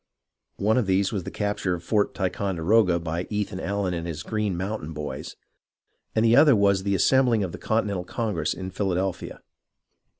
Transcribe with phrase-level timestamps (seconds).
[0.57, 4.57] One of these was the capture of Fort Ticonderoga by Ethan Allen and his Green
[4.57, 5.35] Mountain Boys;
[6.15, 9.41] and the other was the assembling of the Continental Congress in Philadelphia.